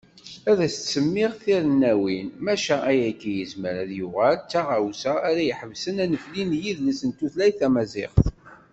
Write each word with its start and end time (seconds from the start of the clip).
Ad 0.49 0.59
asent-semmiɣ 0.65 1.31
tirennawin, 1.43 2.27
maca 2.43 2.75
ayagi 2.89 3.31
yezmer 3.39 3.75
ad 3.83 3.91
yuɣal 3.99 4.35
d 4.39 4.45
taɣawsa 4.51 5.13
ara 5.29 5.41
iḥebsen 5.51 6.01
anefli 6.03 6.43
n 6.45 6.51
yidles 6.63 6.99
d 7.09 7.11
tutlayt 7.17 7.57
tamaziɣt. 7.59 8.25